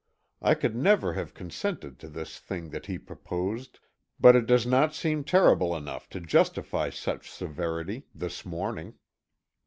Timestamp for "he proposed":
2.87-3.77